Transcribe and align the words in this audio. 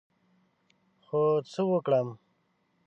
خو 1.05 1.21
څه 1.51 1.61
وکړم؟ 1.71 2.07